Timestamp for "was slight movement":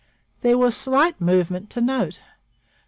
0.57-1.69